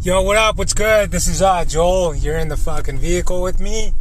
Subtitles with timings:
[0.00, 0.56] Yo, what up?
[0.56, 1.10] What's good?
[1.10, 2.14] This is uh, Joel.
[2.14, 3.92] You're in the fucking vehicle with me.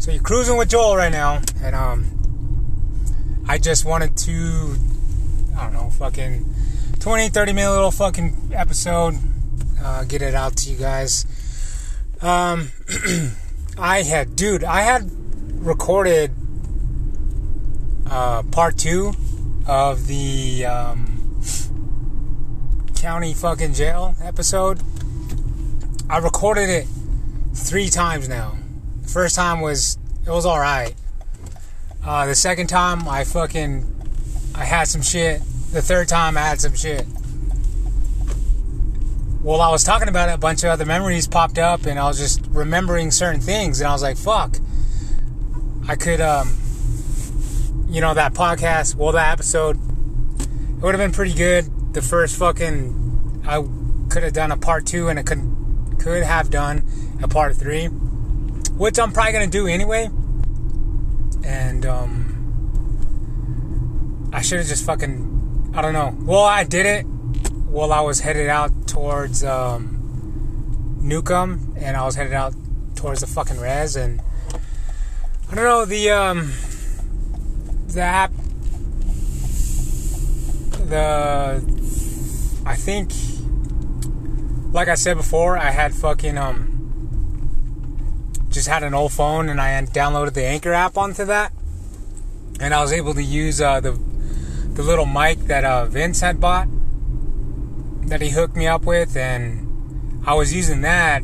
[0.00, 1.42] So you're cruising with Joel right now.
[1.62, 4.76] And um I just wanted to
[5.54, 6.46] I don't know, fucking
[7.00, 9.18] 20, 30 minute little fucking episode.
[9.78, 11.26] Uh, get it out to you guys.
[12.22, 12.70] Um
[13.78, 15.10] I had dude, I had
[15.62, 16.30] recorded
[18.10, 19.12] uh part two
[19.66, 21.42] of the um
[22.94, 24.80] county fucking jail episode.
[26.08, 26.86] I recorded it
[27.54, 28.56] three times now.
[29.02, 30.94] The first time was it was all right.
[32.04, 33.86] Uh, the second time I fucking
[34.54, 35.40] I had some shit.
[35.72, 37.04] The third time I had some shit.
[39.42, 42.06] While I was talking about it, a bunch of other memories popped up, and I
[42.06, 44.58] was just remembering certain things, and I was like, "Fuck."
[45.88, 46.56] I could, um,
[47.88, 51.92] you know, that podcast, well, that episode, it would have been pretty good.
[51.92, 53.64] The first fucking, I
[54.08, 55.42] could have done a part two, and it could
[56.02, 56.82] could have done
[57.22, 60.10] a part three, which I'm probably gonna do anyway.
[61.44, 62.32] And um,
[64.32, 66.16] I should have just fucking, I don't know.
[66.22, 72.16] Well, I did it while I was headed out towards um, Newcomb, and I was
[72.16, 72.54] headed out
[72.96, 74.20] towards the fucking res, and
[75.50, 76.52] I don't know the um,
[77.86, 78.32] the app,
[80.88, 81.62] the
[82.66, 83.12] I think
[84.72, 86.78] like I said before, I had fucking um
[88.50, 91.52] just had an old phone and I downloaded the Anchor app onto that,
[92.60, 96.40] and I was able to use uh, the the little mic that uh, Vince had
[96.40, 96.68] bought
[98.08, 101.22] that he hooked me up with, and I was using that.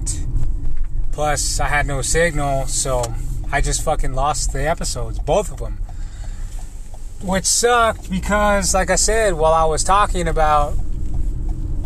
[1.13, 3.03] Plus, I had no signal, so
[3.51, 5.79] I just fucking lost the episodes, both of them.
[7.23, 10.73] Which sucked because, like I said, while I was talking about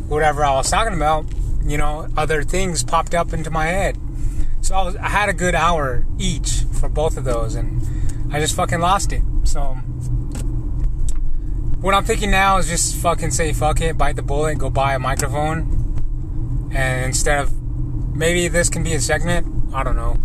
[0.08, 1.24] whatever I was talking about,
[1.64, 3.98] you know, other things popped up into my head.
[4.60, 7.82] So I, was, I had a good hour each for both of those, and
[8.32, 9.22] I just fucking lost it.
[9.44, 9.74] So
[11.80, 14.94] what I'm thinking now is just fucking say fuck it, bite the bullet, go buy
[14.94, 17.62] a microphone, and instead of
[18.14, 20.16] maybe this can be a segment, I don't know.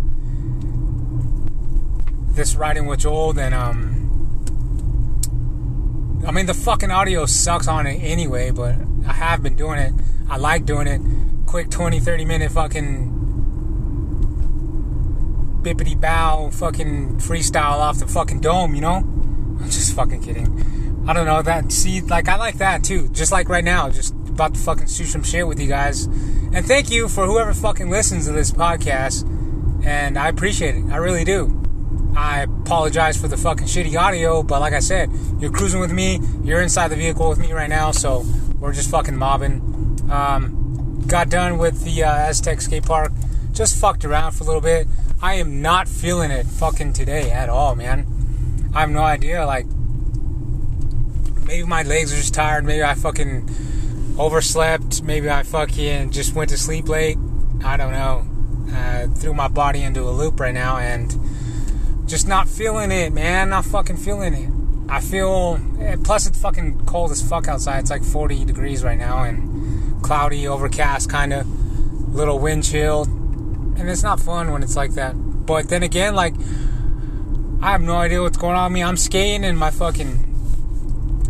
[2.34, 3.96] This riding with Joel, then um.
[6.26, 8.74] I mean, the fucking audio sucks on it anyway, but
[9.06, 9.94] I have been doing it.
[10.28, 11.00] I like doing it
[11.48, 13.14] quick 20, 30 minute fucking
[15.62, 18.96] bippity bow fucking freestyle off the fucking dome, you know?
[18.96, 21.04] I'm just fucking kidding.
[21.08, 21.72] I don't know that.
[21.72, 23.08] See, like I like that too.
[23.08, 26.04] Just like right now, just about to fucking shoot some shit with you guys.
[26.04, 29.24] And thank you for whoever fucking listens to this podcast.
[29.86, 30.84] And I appreciate it.
[30.90, 31.54] I really do.
[32.14, 35.10] I apologize for the fucking shitty audio, but like I said,
[35.40, 36.20] you're cruising with me.
[36.44, 38.26] You're inside the vehicle with me right now, so
[38.58, 39.62] we're just fucking mobbing.
[40.10, 40.57] Um,
[41.08, 43.12] got done with the uh, Aztec skate park.
[43.52, 44.86] Just fucked around for a little bit.
[45.20, 48.06] I am not feeling it fucking today at all, man.
[48.74, 49.44] I have no idea.
[49.46, 49.66] Like,
[51.46, 52.64] maybe my legs are just tired.
[52.64, 53.48] Maybe I fucking
[54.18, 55.02] overslept.
[55.02, 57.16] Maybe I fucking just went to sleep late.
[57.64, 58.26] I don't know.
[58.72, 61.18] Uh, threw my body into a loop right now and
[62.06, 63.50] just not feeling it, man.
[63.50, 64.50] Not fucking feeling it.
[64.90, 65.58] I feel.
[65.80, 67.80] Eh, plus, it's fucking cold as fuck outside.
[67.80, 69.58] It's like 40 degrees right now, and
[70.02, 71.46] cloudy, overcast, kind of,
[72.14, 75.12] little wind chill, and it's not fun when it's like that.
[75.14, 76.34] But then again, like
[77.60, 78.82] I have no idea what's going on with me.
[78.82, 80.24] I'm skating and my fucking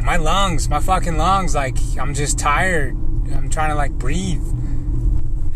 [0.02, 2.94] my lungs, my fucking lungs, like I'm just tired.
[3.34, 4.42] I'm trying to like breathe,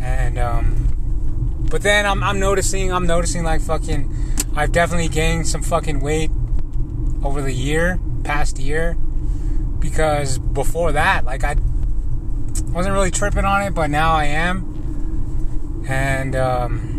[0.00, 4.15] and um, but then I'm I'm noticing I'm noticing like fucking
[4.55, 6.31] I've definitely gained some fucking weight
[7.25, 8.94] over the year, past year,
[9.79, 11.56] because before that, like I
[12.73, 15.85] wasn't really tripping on it, but now I am.
[15.89, 16.93] And um,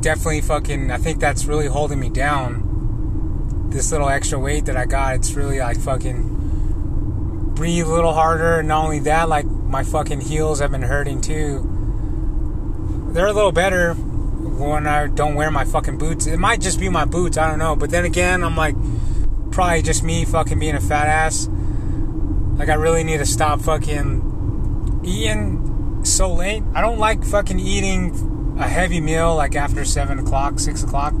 [0.00, 3.70] definitely fucking, I think that's really holding me down.
[3.70, 8.60] This little extra weight that I got, it's really like fucking breathe a little harder.
[8.60, 13.10] And not only that, like my fucking heels have been hurting too.
[13.12, 16.26] They're a little better when I don't wear my fucking boots.
[16.26, 17.76] It might just be my boots, I don't know.
[17.76, 18.76] But then again, I'm like,
[19.50, 21.48] probably just me fucking being a fat ass
[22.58, 26.64] like I really need to stop fucking eating so late.
[26.74, 31.14] I don't like fucking eating a heavy meal like after seven o'clock, six o'clock.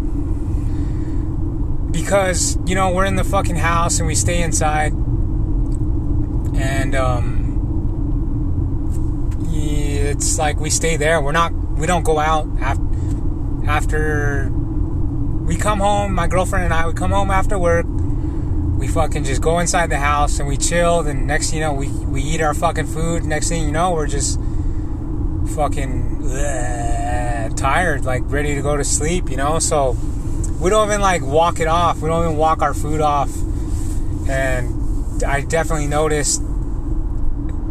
[1.92, 4.92] Because, you know, we're in the fucking house and we stay inside.
[6.54, 7.36] And um
[9.50, 11.20] it's like we stay there.
[11.20, 12.84] We're not we don't go out after
[13.68, 14.50] after
[15.44, 17.86] we come home, my girlfriend and I we come home after work
[18.78, 21.00] we fucking just go inside the house and we chill.
[21.00, 23.24] And next thing you know, we, we eat our fucking food.
[23.24, 24.38] Next thing you know, we're just
[25.56, 29.58] fucking bleh, tired, like ready to go to sleep, you know?
[29.58, 29.96] So
[30.60, 32.00] we don't even like walk it off.
[32.00, 33.30] We don't even walk our food off.
[34.28, 36.40] And I definitely noticed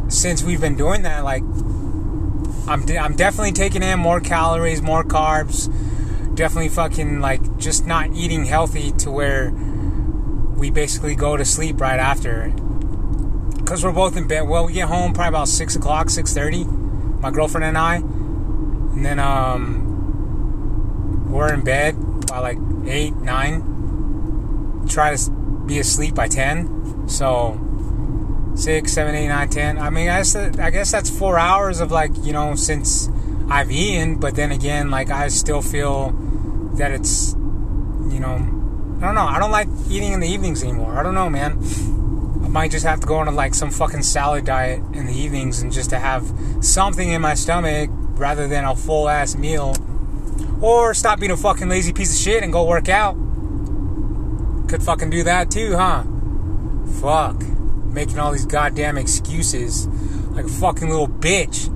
[0.10, 1.44] since we've been doing that, like
[2.68, 5.74] I'm, de- I'm definitely taking in more calories, more carbs.
[6.36, 9.54] Definitely fucking like just not eating healthy to where
[10.58, 12.52] we basically go to sleep right after.
[13.66, 14.48] Cause we're both in bed.
[14.48, 16.64] Well, we get home probably about six o'clock, six thirty.
[16.64, 21.96] My girlfriend and I, and then um, we're in bed
[22.28, 24.86] by like eight, nine.
[24.88, 25.32] Try to
[25.66, 27.10] be asleep by ten.
[27.10, 27.60] So
[28.56, 29.78] six, seven, eight, nine, ten.
[29.78, 33.10] I mean, I guess, I guess that's four hours of like you know since
[33.50, 34.16] I've eaten.
[34.16, 36.12] But then again, like I still feel
[36.76, 38.54] that it's you know
[39.02, 39.28] I don't know.
[39.28, 40.98] I don't like eating in the evenings anymore.
[40.98, 41.60] I don't know, man.
[42.44, 45.14] I might just have to go on to like some fucking salad diet in the
[45.14, 46.32] evenings and just to have
[46.62, 49.76] something in my stomach rather than a full ass meal.
[50.62, 53.16] Or stop being a fucking lazy piece of shit and go work out.
[54.68, 56.04] Could fucking do that too, huh?
[57.02, 57.42] Fuck.
[57.86, 59.88] Making all these goddamn excuses
[60.32, 61.74] like a fucking little bitch.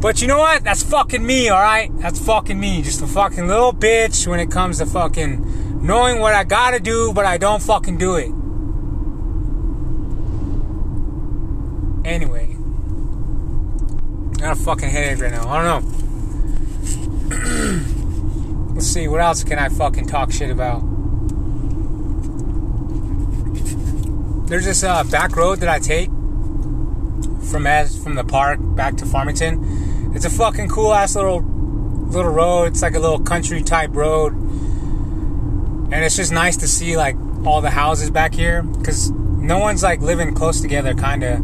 [0.00, 0.64] But you know what?
[0.64, 1.90] That's fucking me, alright?
[1.98, 2.82] That's fucking me.
[2.82, 7.12] Just a fucking little bitch when it comes to fucking knowing what I gotta do,
[7.12, 8.32] but I don't fucking do it.
[12.06, 12.56] Anyway.
[14.38, 15.48] Got a fucking headache right now.
[15.48, 16.00] I don't know.
[18.74, 20.80] Let's see, what else can I fucking talk shit about?
[24.48, 26.08] There's this uh, back road that I take
[27.50, 30.12] from as from the park back to Farmington.
[30.14, 32.66] It's a fucking cool ass little little road.
[32.66, 34.34] It's like a little country type road,
[35.94, 37.14] and it's just nice to see like
[37.46, 40.92] all the houses back here because no one's like living close together.
[40.92, 41.38] Kind of,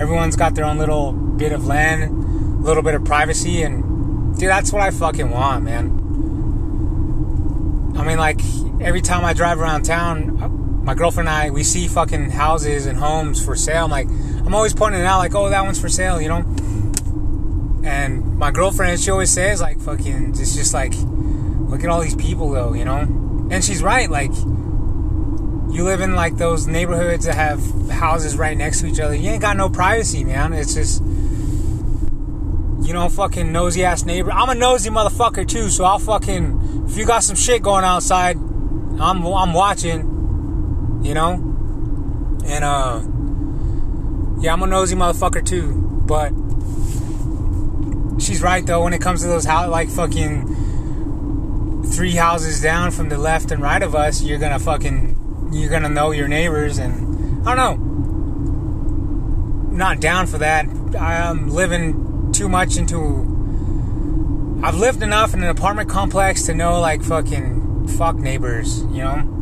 [0.00, 4.48] everyone's got their own little bit of land, a little bit of privacy, and dude,
[4.48, 5.90] that's what I fucking want, man.
[7.98, 8.40] I mean, like
[8.80, 12.86] every time I drive around town, uh, my girlfriend and I, we see fucking houses
[12.86, 13.86] and homes for sale.
[13.86, 16.44] I'm like, I'm always pointing out, like, oh, that one's for sale, you know?
[17.84, 22.14] And my girlfriend, she always says, like, fucking, it's just like, look at all these
[22.14, 23.19] people, though, you know?
[23.50, 27.60] And she's right, like, you live in, like, those neighborhoods that have
[27.90, 29.14] houses right next to each other.
[29.14, 30.52] You ain't got no privacy, man.
[30.52, 34.32] It's just, you know, fucking nosy ass neighbor.
[34.32, 38.36] I'm a nosy motherfucker, too, so I'll fucking, if you got some shit going outside,
[38.36, 40.10] I'm, I'm watching
[41.02, 41.32] you know?
[42.46, 43.00] And, uh,
[44.40, 45.72] yeah, I'm a nosy motherfucker too,
[46.06, 46.32] but
[48.20, 50.56] she's right though when it comes to those houses, like fucking
[51.90, 55.88] three houses down from the left and right of us, you're gonna fucking, you're gonna
[55.88, 57.80] know your neighbors, and I don't
[59.70, 59.76] know.
[59.76, 60.66] Not down for that.
[60.98, 63.26] I'm living too much into.
[64.62, 69.40] I've lived enough in an apartment complex to know, like, fucking fuck neighbors, you know?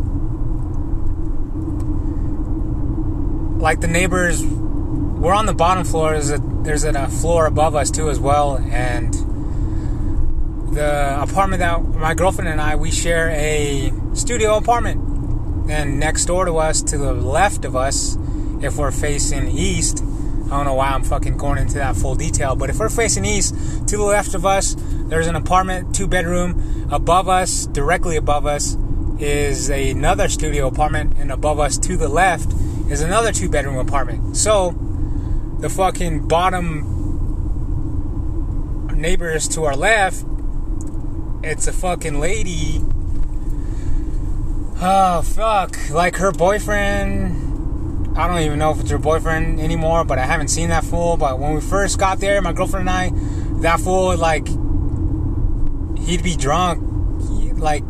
[3.59, 7.91] like the neighbors we're on the bottom floor there's a there's a floor above us
[7.91, 9.15] too as well and
[10.73, 15.05] the apartment that my girlfriend and I we share a studio apartment.
[15.71, 18.17] And next door to us to the left of us
[18.63, 20.03] if we're facing east
[20.47, 23.27] I don't know why I'm fucking going into that full detail but if we're facing
[23.27, 23.55] east
[23.89, 28.77] to the left of us there's an apartment two bedroom above us directly above us
[29.19, 31.15] is another studio apartment.
[31.19, 32.53] And above us to the left
[32.91, 34.37] is another two bedroom apartment.
[34.37, 34.77] So
[35.59, 36.95] the fucking bottom
[38.95, 40.25] neighbors to our left,
[41.49, 42.85] it's a fucking lady.
[44.81, 45.91] Oh fuck.
[45.91, 47.49] Like her boyfriend
[48.19, 51.17] I don't even know if it's her boyfriend anymore, but I haven't seen that fool.
[51.17, 54.49] But when we first got there, my girlfriend and I, that fool like
[55.99, 56.83] he'd be drunk.
[57.41, 57.85] He, like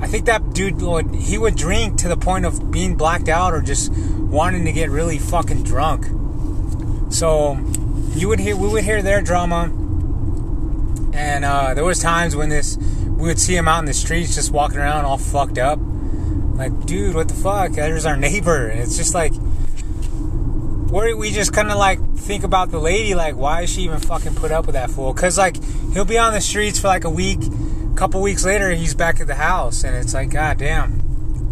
[0.00, 3.52] I think that dude would he would drink to the point of being blacked out
[3.52, 6.06] or just wanting to get really fucking drunk.
[7.12, 7.58] So
[8.14, 9.68] you would hear we would hear their drama,
[11.12, 14.34] and uh, there was times when this we would see him out in the streets
[14.34, 15.78] just walking around all fucked up.
[16.54, 17.72] Like, dude, what the fuck?
[17.72, 18.66] There's our neighbor.
[18.66, 19.32] And it's just like,
[20.90, 23.98] where we just kind of like think about the lady, like, why is she even
[24.00, 25.12] fucking put up with that fool?
[25.12, 25.56] Because like
[25.92, 27.38] he'll be on the streets for like a week
[27.92, 31.00] A couple weeks later, he's back at the house, and it's like, god damn.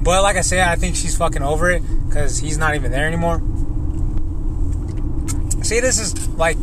[0.03, 3.07] But like I said, I think she's fucking over it because he's not even there
[3.07, 3.41] anymore.
[5.63, 6.57] See, this is like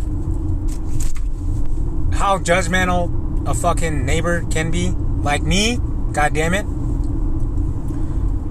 [2.17, 4.89] how judgmental a fucking neighbor can be.
[4.89, 5.79] Like me,
[6.11, 6.65] god damn it.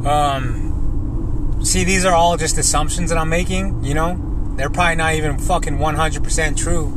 [0.07, 4.55] Um, see, these are all just assumptions that I'm making, you know?
[4.57, 6.93] They're probably not even fucking 100% true.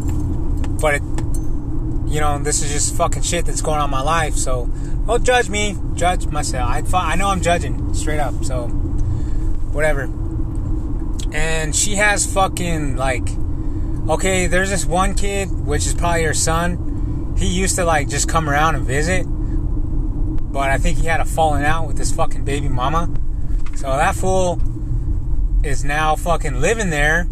[0.80, 1.02] but it,
[2.10, 4.36] you know, this is just fucking shit that's going on in my life.
[4.36, 4.68] So
[5.06, 6.70] don't judge me, judge myself.
[6.70, 8.44] I I know I'm judging straight up.
[8.46, 8.68] So
[9.74, 10.04] whatever.
[11.32, 13.28] And she has fucking like,
[14.10, 17.36] okay, there's this one kid, which is probably her son.
[17.38, 21.26] He used to like just come around and visit, but I think he had a
[21.26, 23.14] falling out with his fucking baby mama.
[23.76, 24.60] So that fool
[25.64, 27.28] is now fucking living there.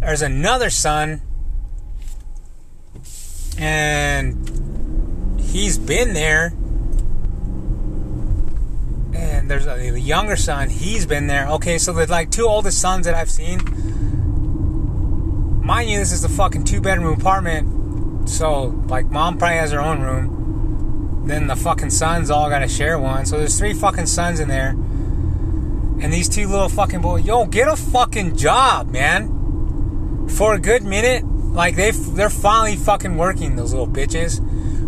[0.00, 1.22] There's another son,
[3.58, 6.52] and he's been there.
[9.14, 11.48] And there's a, younger son, he's been there.
[11.48, 13.58] Okay, so the like two oldest sons that I've seen.
[15.68, 18.28] Mind you, this is a fucking two bedroom apartment.
[18.28, 21.24] So, like, mom probably has her own room.
[21.26, 23.26] Then the fucking sons all gotta share one.
[23.26, 24.74] So there's three fucking sons in there
[26.00, 30.28] and these two little fucking boys, yo, get a fucking job, man.
[30.28, 34.38] For a good minute, like they they're finally fucking working those little bitches,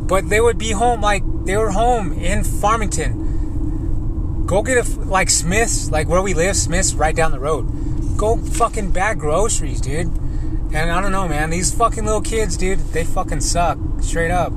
[0.07, 4.47] but they would be home like they were home in Farmington.
[4.47, 8.17] Go get a like Smith's, like where we live, Smith's right down the road.
[8.17, 10.13] Go fucking bag groceries, dude.
[10.73, 11.51] And I don't know, man.
[11.51, 14.53] These fucking little kids, dude, they fucking suck, straight up.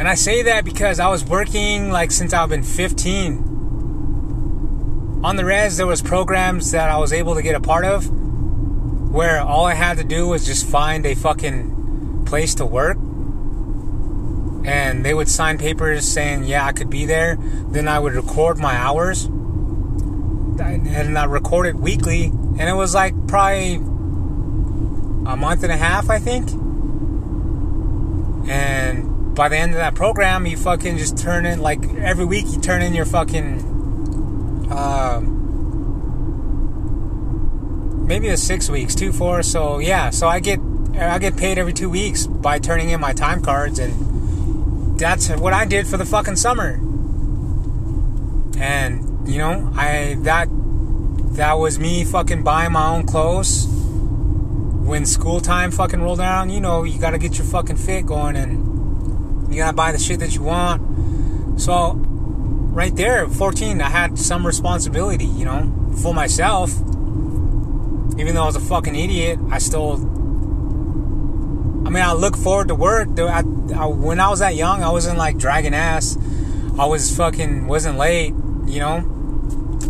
[0.00, 3.50] And I say that because I was working like since I've been 15
[5.22, 8.10] on the res there was programs that I was able to get a part of
[9.12, 12.96] where all I had to do was just find a fucking place to work
[14.64, 17.36] and they would sign papers saying yeah I could be there
[17.68, 19.26] then I would record my hours
[20.58, 23.80] and I recorded weekly and it was like probably
[25.26, 26.50] a month and a half I think
[28.48, 32.46] and by the end of that program you fucking just turn in like every week
[32.48, 33.70] you turn in your fucking
[34.70, 35.40] um,
[38.06, 39.42] maybe it's six weeks, two, four.
[39.42, 40.60] So yeah, so I get
[40.98, 45.52] I get paid every two weeks by turning in my time cards, and that's what
[45.52, 46.80] I did for the fucking summer.
[48.58, 50.48] And you know, I that
[51.36, 53.66] that was me fucking buying my own clothes.
[54.80, 58.36] When school time fucking rolled around, you know, you gotta get your fucking fit going
[58.36, 61.60] and you gotta buy the shit that you want.
[61.60, 61.92] So
[62.72, 66.70] right there, 14, I had some responsibility, you know, for myself.
[68.18, 69.94] Even though I was a fucking idiot, I still.
[71.86, 73.08] I mean, I look forward to work.
[73.18, 76.16] I, when I was that young, I wasn't like dragging ass.
[76.78, 78.34] I was fucking wasn't late,
[78.66, 79.04] you know.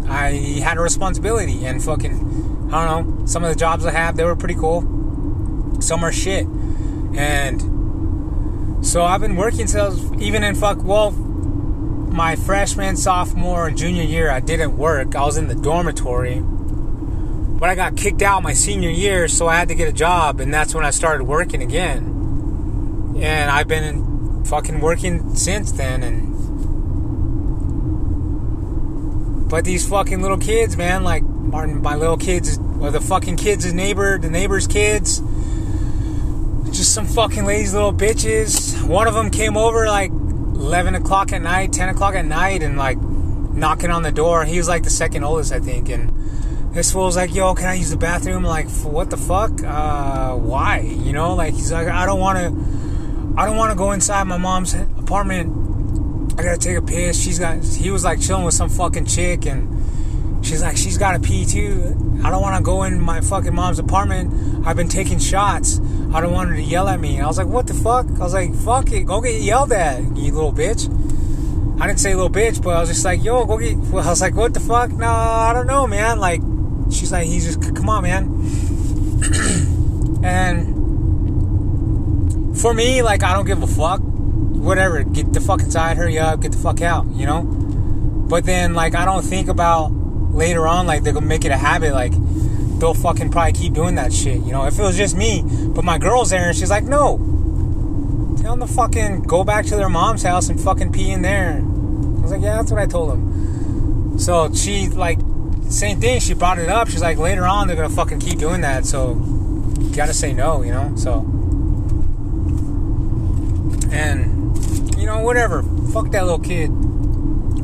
[0.09, 0.31] I
[0.63, 3.27] had a responsibility and fucking I don't know.
[3.27, 4.83] Some of the jobs I have, they were pretty cool.
[5.81, 6.47] Some are shit,
[7.15, 7.61] and
[8.85, 11.11] so I've been working since even in fuck well
[12.11, 15.15] my freshman, sophomore, and junior year, I didn't work.
[15.15, 16.41] I was in the dormitory.
[16.41, 20.41] But I got kicked out my senior year, so I had to get a job,
[20.41, 23.15] and that's when I started working again.
[23.21, 26.29] And I've been fucking working since then, and
[29.49, 33.73] but these fucking little kids, man, like Martin, my little kids, or the fucking kids'
[33.73, 35.21] neighbor, the neighbor's kids,
[36.71, 38.81] just some fucking lazy little bitches.
[38.87, 42.79] One of them came over like 11 o'clock at night, 10 o'clock at night, and
[42.79, 44.45] like knocking on the door.
[44.45, 45.89] He was like the second oldest, I think.
[45.89, 46.11] And
[46.73, 48.45] this fool was like, yo, can I use the bathroom?
[48.45, 49.63] like, what the fuck?
[49.63, 50.81] Uh, why?
[50.81, 54.25] You know, like, he's like, I don't want to, I don't want to go inside
[54.25, 56.39] my mom's apartment.
[56.39, 57.21] I gotta take a piss.
[57.21, 59.69] She's got, he was like chilling with some fucking chick, and
[60.43, 62.21] she's like, she's got to pee too.
[62.25, 64.67] I don't want to go in my fucking mom's apartment.
[64.67, 65.81] I've been taking shots.
[66.13, 67.21] I don't want her to yell at me.
[67.21, 68.07] I was like, what the fuck?
[68.07, 70.89] I was like, fuck it, go get yelled at, you little bitch.
[71.81, 73.75] I didn't say little bitch, but I was just like, yo, go get.
[73.75, 74.91] I was like, what the fuck?
[74.91, 76.19] No, I don't know, man.
[76.19, 76.43] Like,
[76.93, 78.25] she's like, he's just, come on, man.
[80.23, 80.81] and
[82.61, 84.01] for me, like, I don't give a fuck.
[84.01, 87.45] Whatever, get the fuck inside, hurry up, get the fuck out, you know?
[87.45, 89.91] But then, like, I don't think about
[90.33, 92.13] later on, like, they're gonna make it a habit, like,
[92.79, 94.41] they'll fucking probably keep doing that shit.
[94.43, 95.45] You know, if it was just me,
[95.75, 97.19] but my girl's there and she's like, no.
[98.41, 101.59] Tell them to fucking go back to their mom's house and fucking pee in there.
[101.59, 104.19] I was like, yeah, that's what I told them.
[104.19, 105.19] So she, like,
[105.69, 106.21] same thing.
[106.21, 106.89] She brought it up.
[106.89, 108.87] She's like, later on, they're gonna fucking keep doing that.
[108.87, 109.15] So
[109.79, 110.95] you gotta say no, you know?
[110.97, 111.21] So.
[113.93, 115.63] And, you know, whatever.
[115.93, 116.71] Fuck that little kid.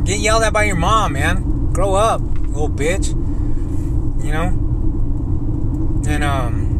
[0.05, 1.73] Get yelled at by your mom, man.
[1.73, 2.21] Grow up,
[2.57, 3.09] little bitch.
[4.25, 4.47] You know?
[6.09, 6.77] And um,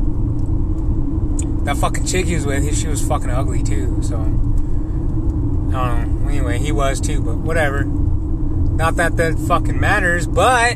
[1.65, 4.03] that fucking chick he was with, she was fucking ugly too.
[4.03, 6.29] So I don't know.
[6.29, 7.85] Anyway, he was too, but whatever.
[7.85, 10.75] Not that that fucking matters, but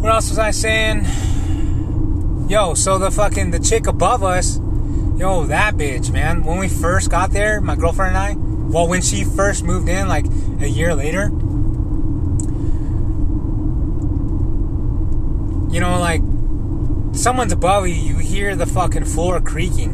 [0.00, 1.06] what else was I saying?
[2.48, 4.58] Yo, so the fucking the chick above us,
[5.16, 6.44] yo, that bitch, man.
[6.44, 8.34] When we first got there, my girlfriend and I,
[8.70, 10.26] well, when she first moved in, like
[10.60, 11.30] a year later,
[15.76, 16.22] you know, like
[17.12, 19.90] someone's above you, you hear the fucking floor creaking.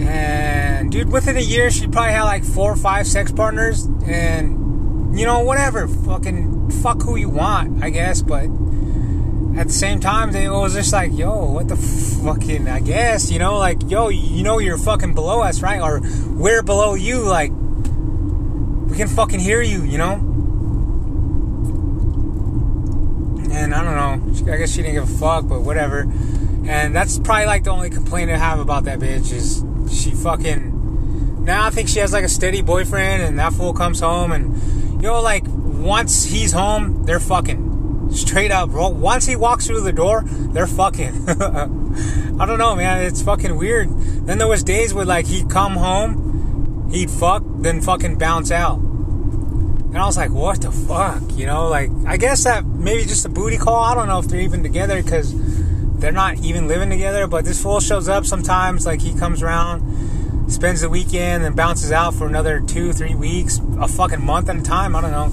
[0.00, 5.18] And dude, within a year, she probably had like four or five sex partners, and
[5.18, 8.22] you know, whatever, fucking fuck who you want, I guess.
[8.22, 8.44] But
[9.58, 13.38] at the same time, it was just like, yo, what the fucking, I guess, you
[13.38, 15.82] know, like, yo, you know, you're fucking below us, right?
[15.82, 20.29] Or we're below you, like, we can fucking hear you, you know.
[23.60, 24.52] And I don't know.
[24.52, 26.00] I guess she didn't give a fuck, but whatever.
[26.66, 29.62] And that's probably like the only complaint I have about that bitch is
[29.92, 31.44] she fucking.
[31.44, 35.02] Now I think she has like a steady boyfriend, and that fool comes home, and
[35.02, 38.70] yo, know, like once he's home, they're fucking straight up.
[38.70, 41.28] Once he walks through the door, they're fucking.
[41.28, 43.02] I don't know, man.
[43.02, 43.90] It's fucking weird.
[44.26, 48.80] Then there was days where like he'd come home, he'd fuck, then fucking bounce out.
[49.90, 51.20] And I was like, what the fuck?
[51.36, 53.82] You know, like, I guess that maybe just a booty call.
[53.82, 55.34] I don't know if they're even together because
[55.98, 57.26] they're not even living together.
[57.26, 58.86] But this fool shows up sometimes.
[58.86, 63.60] Like, he comes around, spends the weekend, and bounces out for another two, three weeks,
[63.80, 64.94] a fucking month at a time.
[64.94, 65.28] I don't know.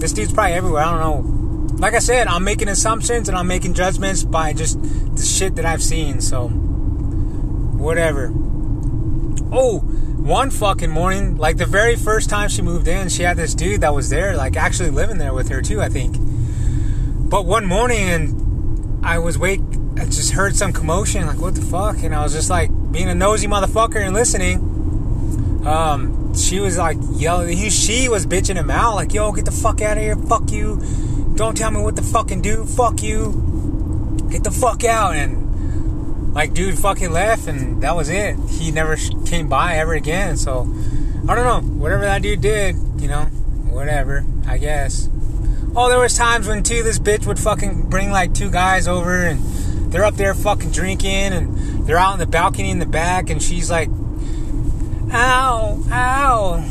[0.00, 0.82] This dude's probably everywhere.
[0.82, 1.76] I don't know.
[1.76, 5.64] Like I said, I'm making assumptions and I'm making judgments by just the shit that
[5.64, 6.20] I've seen.
[6.20, 8.32] So, whatever.
[9.52, 9.84] Oh,
[10.16, 13.80] one fucking morning, like the very first time she moved in, she had this dude
[13.80, 16.16] that was there, like actually living there with her too, I think.
[17.30, 19.60] But one morning, and I was wake,
[19.96, 23.08] I just heard some commotion, like what the fuck, and I was just like being
[23.08, 24.58] a nosy motherfucker and listening.
[25.66, 29.52] Um, she was like yelling, he, she was bitching him out, like yo, get the
[29.52, 30.82] fuck out of here, fuck you,
[31.34, 35.39] don't tell me what to fucking do, fuck you, get the fuck out, and
[36.32, 38.36] like dude fucking left and that was it.
[38.48, 40.36] He never came by ever again.
[40.36, 40.62] So
[41.28, 41.60] i don't know.
[41.60, 43.24] Whatever that dude did you know
[43.70, 45.08] whatever i guess.
[45.74, 49.24] Oh there was times when too this bitch would fucking bring like two guys over
[49.24, 49.40] and
[49.92, 53.42] they're up there fucking drinking and they're out in the balcony in the back and
[53.42, 53.88] she's like
[55.12, 56.64] ow ow.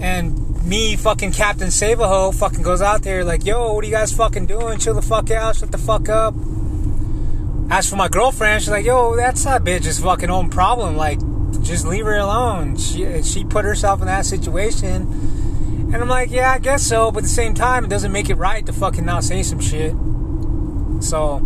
[0.00, 4.12] And me fucking captain savaho fucking goes out there like yo what are you guys
[4.12, 4.78] fucking doing?
[4.78, 5.56] Chill the fuck out.
[5.56, 6.34] Shut the fuck up
[7.70, 10.96] as for my girlfriend, she's like, yo, that's that bitch's fucking own problem.
[10.96, 11.18] Like,
[11.62, 12.76] just leave her alone.
[12.76, 15.02] She uh, she put herself in that situation.
[15.92, 17.10] And I'm like, yeah, I guess so.
[17.10, 19.60] But at the same time, it doesn't make it right to fucking not say some
[19.60, 19.92] shit.
[21.00, 21.40] So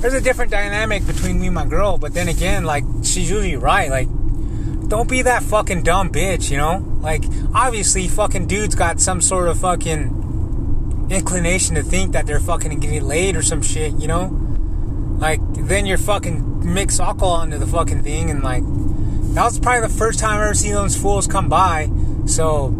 [0.00, 1.98] there's a different dynamic between me and my girl.
[1.98, 3.90] But then again, like, she's usually right.
[3.90, 4.08] Like,
[4.88, 6.84] don't be that fucking dumb bitch, you know?
[7.00, 7.24] Like,
[7.54, 13.06] obviously, fucking dudes got some sort of fucking inclination to think that they're fucking getting
[13.06, 14.43] laid or some shit, you know?
[15.18, 18.62] Like, then you're fucking mix alcohol into the fucking thing, and like,
[19.34, 21.90] that was probably the first time I ever seen those fools come by.
[22.26, 22.72] So,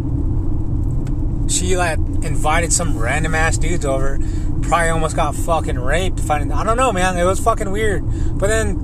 [1.49, 4.19] she like invited some random ass dudes over.
[4.63, 6.21] Probably almost got fucking raped.
[6.21, 7.19] Finding, I don't know, man.
[7.19, 8.03] It was fucking weird.
[8.39, 8.77] But then,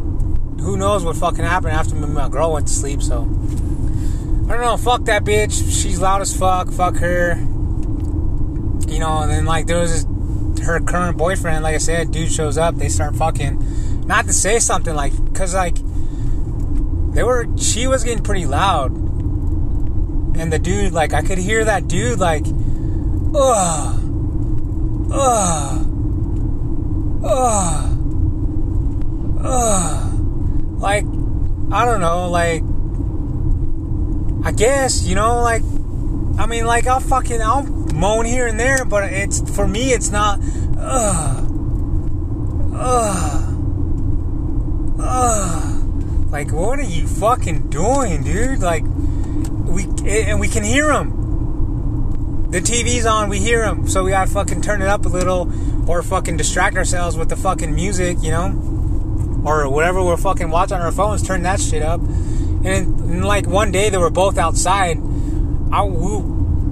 [0.61, 3.03] who knows what fucking happened after my girl went to sleep.
[3.03, 4.77] So, I don't know.
[4.77, 5.53] Fuck that bitch.
[5.83, 6.71] She's loud as fuck.
[6.71, 7.37] Fuck her.
[8.89, 10.05] You know, and then like there was this
[10.63, 14.07] her current boyfriend, like I said, dude shows up, they start fucking.
[14.07, 15.77] Not to say something like, cause like
[17.13, 18.93] they were, she was getting pretty loud,
[20.37, 22.45] and the dude, like I could hear that dude, like,
[23.35, 24.01] ugh,
[25.13, 25.87] ugh,
[27.25, 27.99] ugh,
[29.45, 31.05] ugh, like
[31.73, 32.63] I don't know, like
[34.45, 35.63] I guess you know, like
[36.39, 40.11] I mean, like I'll fucking I'll moan here and there, but it's for me it's
[40.11, 40.41] not.
[40.79, 41.47] Ugh,
[42.75, 43.55] ugh,
[44.99, 46.31] ugh.
[46.33, 48.61] Like, what are you fucking doing, dude?
[48.61, 52.49] Like, we and we can hear them.
[52.51, 55.53] The TV's on, we hear them, so we gotta fucking turn it up a little,
[55.89, 58.47] or fucking distract ourselves with the fucking music, you know,
[59.45, 61.23] or whatever we're fucking watching on our phones.
[61.23, 62.01] Turn that shit up.
[62.01, 64.99] And, and like one day they were both outside
[65.73, 65.85] I,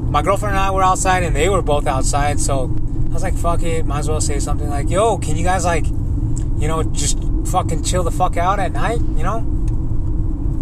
[0.08, 2.40] my girlfriend and I were outside and they were both outside.
[2.40, 2.64] So
[3.10, 5.64] I was like, fuck it, might as well say something like, yo, can you guys
[5.64, 9.44] like, you know, just fucking chill the fuck out at night, you know?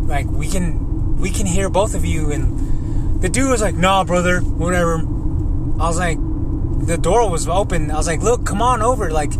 [0.06, 2.32] Like we can, we can hear both of you.
[2.32, 4.98] And the dude was like, nah, brother, whatever.
[4.98, 6.18] I was like,
[6.86, 7.90] the door was open.
[7.90, 9.10] I was like, look, come on over.
[9.10, 9.32] Like,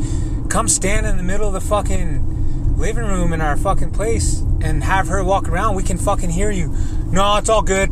[0.48, 4.82] come stand in the middle of the fucking living room in our fucking place and
[4.84, 5.74] have her walk around.
[5.74, 6.74] We can fucking hear you.
[7.06, 7.90] No, it's all good.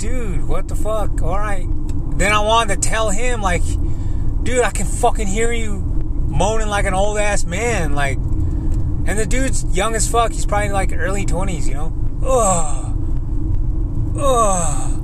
[0.00, 1.20] Dude, what the fuck?
[1.20, 1.66] All right.
[2.16, 3.60] Then I wanted to tell him, like,
[4.42, 7.94] dude, I can fucking hear you moaning like an old ass man.
[7.94, 10.32] Like, and the dude's young as fuck.
[10.32, 11.92] He's probably like early 20s, you know?
[12.24, 12.96] Ugh.
[14.18, 15.02] Ugh.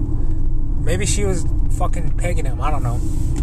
[0.82, 2.62] Maybe she was fucking pegging him.
[2.62, 2.96] I don't know.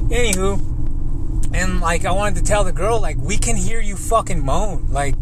[0.10, 4.44] Anywho, and like, I wanted to tell the girl, like, we can hear you fucking
[4.44, 4.88] moan.
[4.90, 5.14] Like,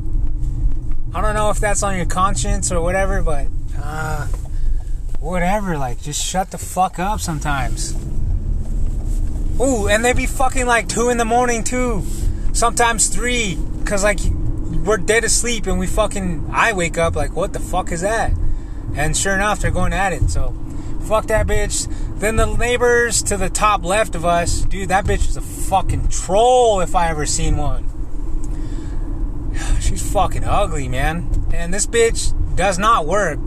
[1.14, 4.30] I don't know if that's on your conscience or whatever, but, uh,
[5.22, 5.78] whatever.
[5.78, 7.96] Like, just shut the fuck up sometimes.
[9.62, 12.04] Ooh, and they be fucking like 2 in the morning, too.
[12.52, 13.56] Sometimes 3.
[13.80, 14.20] Because, like,
[14.84, 16.50] we're dead asleep and we fucking.
[16.52, 18.34] I wake up like, what the fuck is that?
[18.96, 20.30] And sure enough, they're going at it.
[20.30, 20.56] So,
[21.04, 21.88] fuck that bitch.
[22.20, 26.10] Then the neighbors to the top left of us, dude, that bitch is a fucking
[26.10, 27.88] troll if I ever seen one.
[29.80, 31.48] She's fucking ugly, man.
[31.54, 33.40] And this bitch does not work.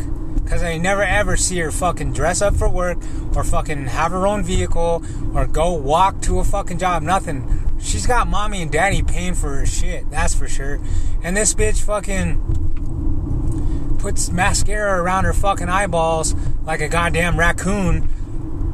[0.44, 2.98] Because I never ever see her fucking dress up for work
[3.34, 5.02] or fucking have her own vehicle
[5.34, 7.02] or go walk to a fucking job.
[7.02, 7.78] Nothing.
[7.80, 10.08] She's got mommy and daddy paying for her shit.
[10.10, 10.80] That's for sure.
[11.22, 18.10] And this bitch fucking puts mascara around her fucking eyeballs like a goddamn raccoon.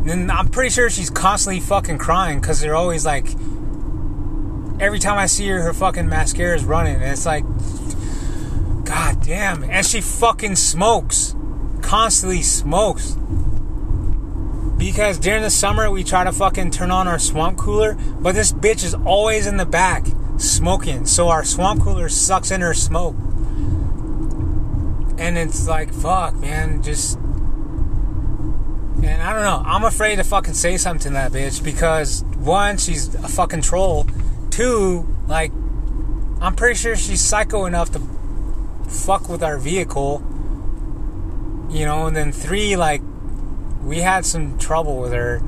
[0.09, 3.28] And I'm pretty sure she's constantly fucking crying because they're always like.
[4.80, 6.96] Every time I see her, her fucking mascara is running.
[6.96, 7.44] And it's like.
[8.85, 9.62] God damn.
[9.62, 11.37] And she fucking smokes
[11.90, 13.16] constantly smokes.
[14.79, 18.53] Because during the summer we try to fucking turn on our swamp cooler, but this
[18.53, 21.05] bitch is always in the back smoking.
[21.05, 23.16] So our swamp cooler sucks in her smoke.
[25.18, 27.18] And it's like, fuck, man, just
[29.03, 29.61] and I don't know.
[29.66, 34.07] I'm afraid to fucking say something to that bitch because one, she's a fucking troll.
[34.50, 35.50] Two, like
[36.40, 38.00] I'm pretty sure she's psycho enough to
[38.88, 40.22] fuck with our vehicle
[41.70, 43.00] you know, and then three, like,
[43.83, 45.40] we had some trouble with her.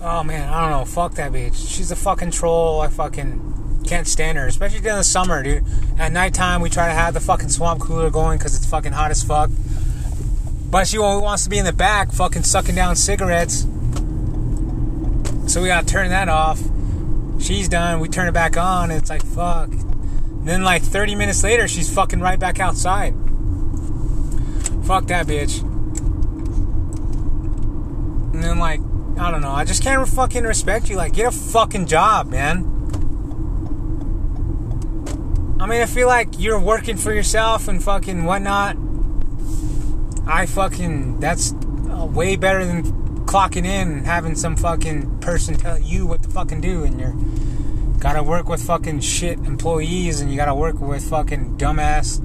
[0.00, 0.84] Oh man, I don't know.
[0.84, 1.68] Fuck that bitch.
[1.68, 2.80] She's a fucking troll.
[2.80, 5.64] I fucking can't stand her, especially during the summer, dude.
[5.98, 9.10] At nighttime, we try to have the fucking swamp cooler going because it's fucking hot
[9.10, 9.50] as fuck.
[10.70, 13.66] But she wants to be in the back, fucking sucking down cigarettes.
[15.46, 16.60] So we gotta turn that off.
[17.40, 18.00] She's done.
[18.00, 19.68] We turn it back on, it's like fuck.
[19.68, 23.14] And then like 30 minutes later, she's fucking right back outside.
[24.86, 25.62] Fuck that bitch.
[28.32, 28.80] And then, like,
[29.18, 29.50] I don't know.
[29.50, 30.96] I just can't fucking respect you.
[30.96, 32.72] Like, get a fucking job, man.
[35.58, 38.76] I mean, I feel like you're working for yourself and fucking whatnot.
[40.26, 41.18] I fucking.
[41.18, 42.84] That's uh, way better than
[43.26, 46.84] clocking in and having some fucking person tell you what to fucking do.
[46.84, 47.14] And you're.
[47.98, 52.22] Gotta work with fucking shit employees and you gotta work with fucking dumbass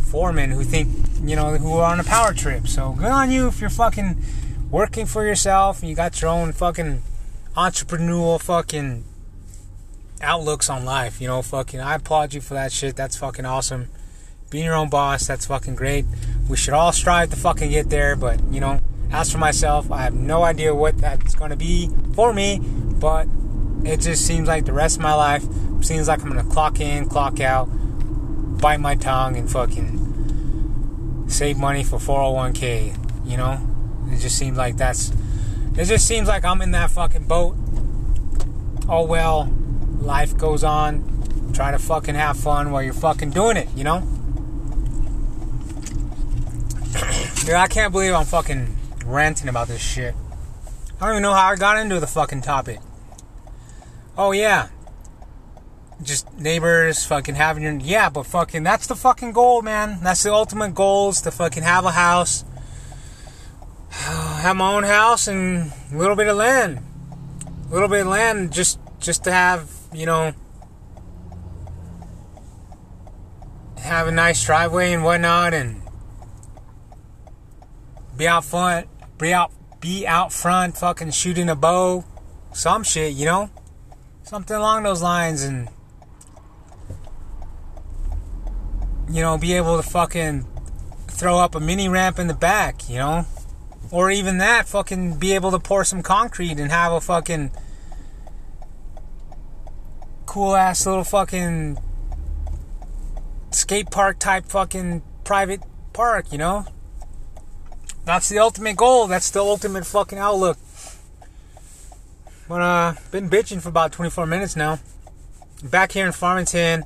[0.00, 0.88] foremen who think
[1.28, 2.66] you know, who are on a power trip.
[2.68, 4.22] So good on you if you're fucking
[4.70, 7.02] working for yourself and you got your own fucking
[7.56, 9.04] entrepreneurial fucking
[10.20, 11.20] outlooks on life.
[11.20, 12.96] You know, fucking, I applaud you for that shit.
[12.96, 13.88] That's fucking awesome.
[14.50, 16.04] Being your own boss, that's fucking great.
[16.48, 20.02] We should all strive to fucking get there, but, you know, as for myself, I
[20.02, 23.28] have no idea what that's gonna be for me, but
[23.84, 25.44] it just seems like the rest of my life
[25.82, 27.66] seems like I'm gonna clock in, clock out,
[28.60, 30.03] bite my tongue, and fucking
[31.26, 33.60] save money for 401k, you know?
[34.08, 35.12] It just seems like that's
[35.76, 37.56] it just seems like I'm in that fucking boat.
[38.88, 39.52] Oh well,
[39.98, 41.52] life goes on.
[41.52, 44.00] Try to fucking have fun while you're fucking doing it, you know?
[47.44, 50.14] Dude, I can't believe I'm fucking ranting about this shit.
[51.00, 52.78] I don't even know how I got into the fucking topic.
[54.16, 54.68] Oh yeah,
[56.02, 59.98] just neighbors fucking having your yeah but fucking that's the fucking goal man.
[60.02, 62.44] That's the ultimate goal is to fucking have a house.
[63.90, 66.80] Have my own house and a little bit of land.
[67.70, 70.32] A little bit of land just just to have you know
[73.78, 75.80] have a nice driveway and whatnot and
[78.16, 82.04] be out front be out be out front fucking shooting a bow
[82.52, 83.50] some shit you know?
[84.22, 85.68] Something along those lines and
[89.08, 90.46] you know, be able to fucking
[91.08, 93.26] throw up a mini ramp in the back, you know?
[93.90, 97.52] Or even that, fucking be able to pour some concrete and have a fucking
[100.26, 101.78] cool ass little fucking
[103.52, 105.62] skate park type fucking private
[105.92, 106.66] park, you know?
[108.04, 109.06] That's the ultimate goal.
[109.06, 110.58] That's the ultimate fucking outlook.
[112.48, 114.78] But uh been bitching for about 24 minutes now.
[115.62, 116.84] Back here in Farmington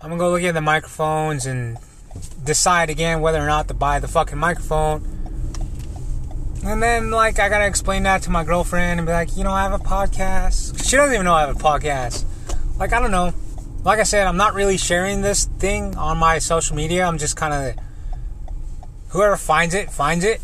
[0.00, 1.76] I'm gonna go look at the microphones and
[2.44, 5.02] decide again whether or not to buy the fucking microphone.
[6.64, 9.50] And then, like, I gotta explain that to my girlfriend and be like, you know,
[9.50, 10.88] I have a podcast.
[10.88, 12.24] She doesn't even know I have a podcast.
[12.78, 13.32] Like, I don't know.
[13.84, 17.04] Like I said, I'm not really sharing this thing on my social media.
[17.04, 17.84] I'm just kind of.
[19.08, 20.40] Whoever finds it, finds it.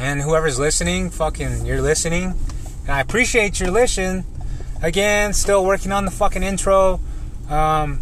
[0.00, 2.34] And whoever's listening, fucking, you're listening.
[2.82, 4.24] And I appreciate your listen.
[4.82, 7.00] Again, still working on the fucking intro.
[7.50, 8.00] Um,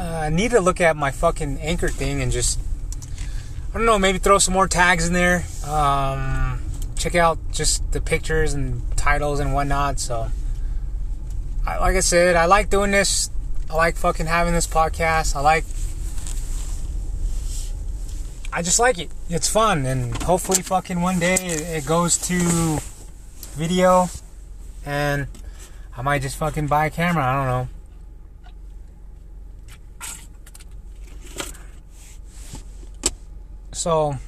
[0.00, 2.58] I need to look at my fucking anchor thing and just
[3.72, 5.44] I don't know, maybe throw some more tags in there.
[5.64, 6.60] Um,
[6.96, 10.00] check out just the pictures and titles and whatnot.
[10.00, 10.28] So,
[11.64, 13.30] I, like I said, I like doing this.
[13.70, 15.36] I like fucking having this podcast.
[15.36, 15.64] I like.
[18.52, 19.10] I just like it.
[19.28, 22.80] It's fun, and hopefully, fucking one day it, it goes to
[23.54, 24.08] video,
[24.84, 25.28] and
[25.96, 27.24] I might just fucking buy a camera.
[27.24, 27.79] I don't know.
[33.80, 34.18] So,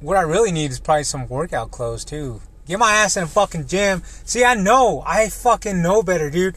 [0.00, 2.40] what I really need is probably some workout clothes too.
[2.66, 4.02] Get my ass in a fucking gym.
[4.24, 5.04] See, I know.
[5.06, 6.56] I fucking know better, dude.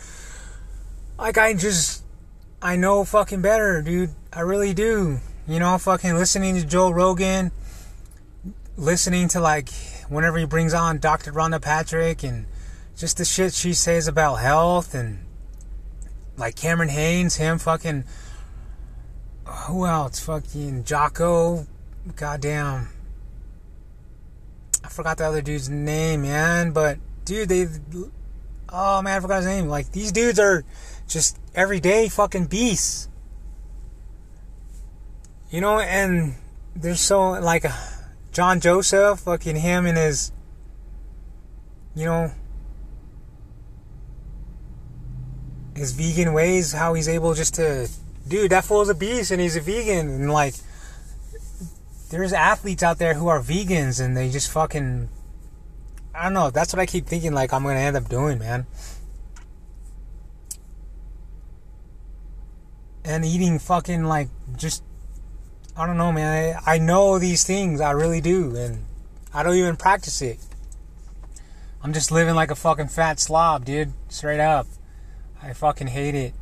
[1.20, 2.04] Like, I just.
[2.64, 4.10] I know fucking better, dude.
[4.34, 5.20] I really do.
[5.48, 7.52] You know, fucking listening to Joe Rogan,
[8.76, 9.70] listening to like
[10.10, 11.32] whenever he brings on Dr.
[11.32, 12.48] Rhonda Patrick and
[12.98, 15.20] just the shit she says about health and
[16.38, 18.06] like Cameron Hanes, him fucking
[19.50, 20.20] who else?
[20.20, 21.66] Fucking Jocko.
[22.16, 22.90] Goddamn.
[24.84, 26.72] I forgot the other dude's name, man.
[26.72, 27.68] But dude, they.
[28.70, 29.68] Oh man, I forgot his name.
[29.68, 30.64] Like these dudes are
[31.08, 33.10] just everyday fucking beasts.
[35.50, 36.36] You know, and
[36.76, 37.76] they're so like uh,
[38.32, 40.32] John Joseph, fucking him and his.
[41.96, 42.32] You know,
[45.76, 47.90] his vegan ways, how he's able just to
[48.30, 50.10] dude, that fool's a beast and he's a vegan.
[50.10, 50.54] And like,
[52.10, 55.10] there's athletes out there who are vegans and they just fucking.
[56.14, 56.50] I don't know.
[56.50, 57.34] That's what I keep thinking.
[57.34, 58.66] Like I'm gonna end up doing, man.
[63.04, 64.84] And eating fucking like just.
[65.76, 66.58] I don't know, man.
[66.66, 67.80] I, I know these things.
[67.80, 68.84] I really do, and
[69.34, 70.40] I don't even practice it.
[71.82, 73.94] I'm just living like a fucking fat slob, dude.
[74.10, 74.68] Straight up.
[75.42, 76.34] I fucking hate it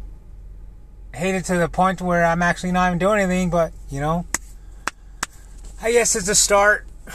[1.13, 4.25] hate it to the point where I'm actually not even doing anything, but you know,
[5.81, 6.85] I guess it's a start.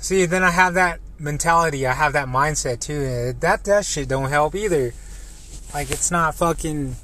[0.00, 3.32] See, then I have that mentality, I have that mindset too.
[3.40, 4.92] That that shit don't help either.
[5.72, 6.96] Like it's not fucking,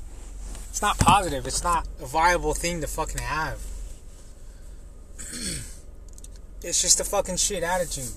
[0.69, 1.47] it's not positive.
[1.47, 3.59] It's not a viable thing to fucking have.
[6.63, 8.13] it's just a fucking shit attitude.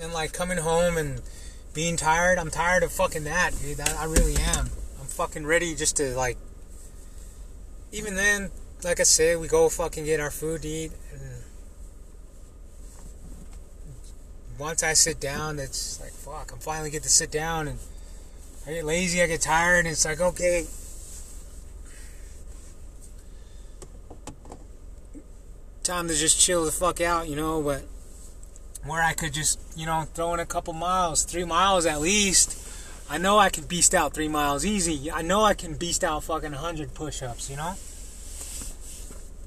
[0.00, 1.22] And like coming home and
[1.72, 3.80] being tired, I'm tired of fucking that, dude.
[3.80, 4.68] I, I really am
[5.16, 6.36] fucking ready just to like.
[7.90, 8.50] Even then,
[8.84, 11.42] like I said, we go fucking get our food to eat, and
[14.58, 16.52] once I sit down, it's like fuck.
[16.52, 17.78] I'm finally get to sit down, and
[18.66, 20.66] I get lazy, I get tired, and it's like okay.
[25.82, 27.84] Time to just chill the fuck out, you know, but
[28.84, 32.65] where I could just, you know, throw in a couple miles, three miles at least
[33.08, 35.10] I know I can beast out three miles easy.
[35.10, 37.74] I know I can beast out fucking 100 push ups, you know?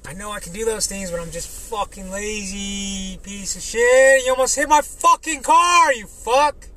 [0.05, 4.25] I know I can do those things, but I'm just fucking lazy piece of shit.
[4.25, 6.67] You almost hit my fucking car, you fuck!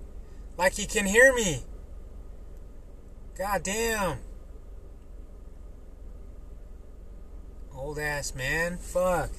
[0.59, 1.63] Like you can hear me.
[3.39, 4.19] God damn.
[7.75, 8.77] Old ass man.
[8.77, 9.31] Fuck.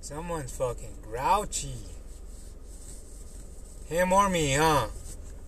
[0.00, 1.91] Someone's fucking grouchy.
[3.92, 4.86] Him or me, huh?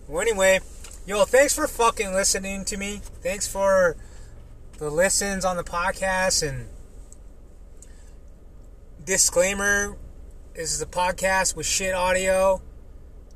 [0.07, 0.59] Well, anyway,
[1.07, 3.01] yo, thanks for fucking listening to me.
[3.23, 3.97] Thanks for
[4.77, 6.67] the listens on the podcast and
[9.03, 9.97] disclaimer
[10.53, 12.61] this is a podcast with shit audio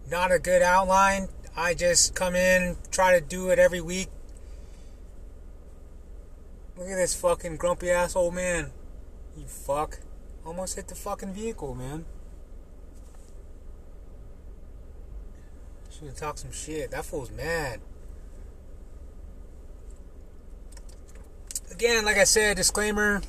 [0.09, 1.29] not a good outline.
[1.57, 4.09] I just come in try to do it every week.
[6.77, 8.71] Look at this fucking grumpy ass old man.
[9.35, 10.01] You fuck.
[10.45, 12.05] Almost hit the fucking vehicle man
[15.99, 16.91] Should have talked some shit.
[16.91, 17.81] That fool's mad.
[21.69, 23.21] Again, like I said, disclaimer.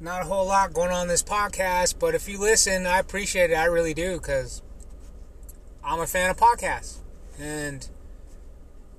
[0.00, 3.54] Not a whole lot going on this podcast, but if you listen, I appreciate it.
[3.54, 4.62] I really do, because
[5.84, 7.00] I'm a fan of podcasts.
[7.38, 7.86] And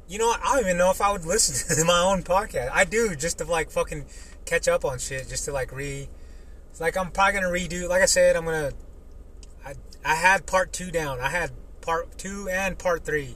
[0.07, 0.41] you know what?
[0.43, 2.69] I don't even know if I would listen to my own podcast.
[2.71, 4.05] I do just to like fucking
[4.45, 6.07] catch up on shit, just to like re.
[6.79, 7.89] Like I'm probably gonna redo.
[7.89, 8.73] Like I said, I'm gonna
[10.03, 11.19] I had part two down.
[11.19, 13.35] I had part two and part three.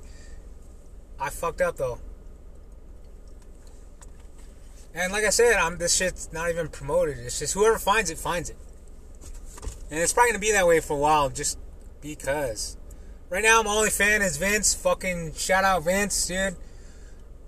[1.20, 2.00] I fucked up though.
[4.94, 7.18] And like I said, I'm this shit's not even promoted.
[7.18, 8.58] It's just whoever finds it finds it.
[9.90, 11.58] And it's probably gonna be that way for a while, just
[12.02, 12.78] because.
[13.30, 14.76] Right now, my only fan is Vince.
[14.76, 16.56] Fucking shout out Vince, dude.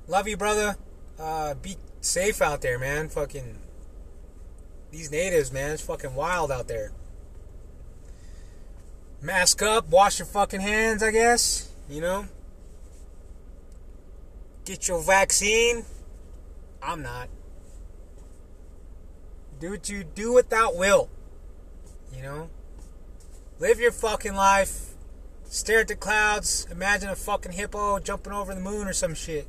[0.08, 0.78] Love you, brother.
[1.20, 3.10] Uh, be safe out there, man.
[3.10, 3.58] Fucking
[4.92, 5.72] these natives, man.
[5.72, 6.92] It's fucking wild out there.
[9.22, 11.70] Mask up, wash your fucking hands, I guess.
[11.90, 12.26] You know?
[14.66, 15.86] Get your vaccine.
[16.82, 17.30] I'm not.
[19.60, 21.10] Do what you do without will.
[22.14, 22.50] You know?
[23.60, 24.94] Live your fucking life.
[25.46, 26.68] Stare at the clouds.
[26.70, 29.48] Imagine a fucking hippo jumping over the moon or some shit.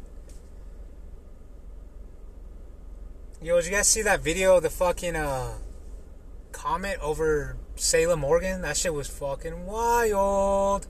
[3.43, 5.55] Yo, did you guys see that video of the fucking uh,
[6.53, 8.63] comet over Salem, Oregon?
[8.63, 10.87] That shit was fucking wild.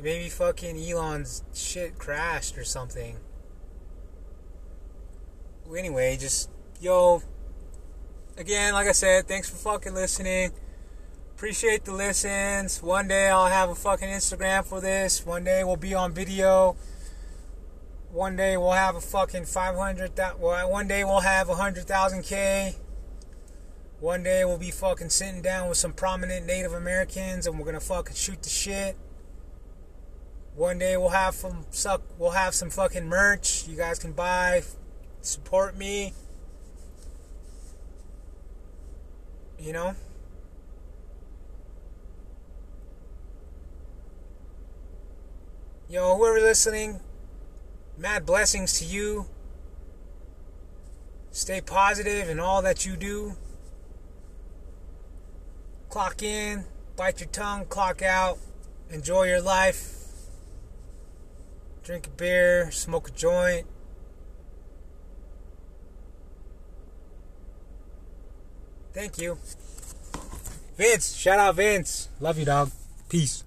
[0.00, 3.16] Maybe fucking Elon's shit crashed or something.
[5.76, 7.22] Anyway, just yo.
[8.36, 10.52] Again, like I said, thanks for fucking listening.
[11.34, 12.82] Appreciate the listens.
[12.82, 15.24] One day I'll have a fucking Instagram for this.
[15.24, 16.76] One day we'll be on video
[18.14, 22.76] one day we'll have a fucking 500 well, one day we'll have 100,000 K.
[24.04, 27.80] One day we'll be fucking sitting down with some prominent Native Americans and we're gonna
[27.80, 28.98] fucking shoot the shit.
[30.54, 34.62] One day we'll have some suck we'll have some fucking merch you guys can buy,
[35.22, 36.12] support me.
[39.58, 39.96] You know?
[45.88, 47.00] Yo, whoever listening,
[47.96, 49.28] Mad blessings to you.
[51.30, 53.38] Stay positive in all that you do.
[55.94, 56.64] Clock in,
[56.96, 58.40] bite your tongue, clock out.
[58.90, 59.94] Enjoy your life.
[61.84, 63.64] Drink a beer, smoke a joint.
[68.92, 69.38] Thank you.
[70.76, 72.08] Vince, shout out Vince.
[72.18, 72.72] Love you, dog.
[73.08, 73.44] Peace.